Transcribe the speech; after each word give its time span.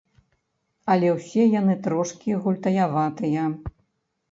Але 0.93 1.11
ўсе 1.17 1.43
яны 1.59 1.77
трошкі 1.89 2.41
гультаяватыя. 2.47 3.49